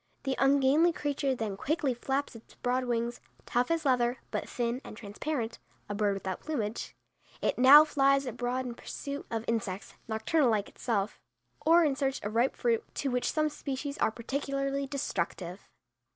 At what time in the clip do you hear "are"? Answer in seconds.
13.99-14.09